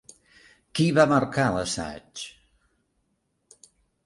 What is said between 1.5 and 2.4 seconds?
l'assaig?